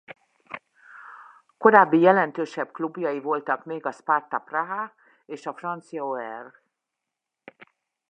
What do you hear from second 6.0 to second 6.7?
Auxerre.